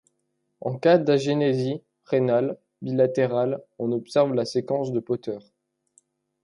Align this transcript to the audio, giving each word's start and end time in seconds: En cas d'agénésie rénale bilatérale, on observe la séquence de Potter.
En 0.61 0.79
cas 0.79 0.97
d'agénésie 0.97 1.83
rénale 2.05 2.57
bilatérale, 2.81 3.63
on 3.77 3.91
observe 3.91 4.33
la 4.33 4.45
séquence 4.45 4.91
de 4.91 4.99
Potter. 4.99 5.37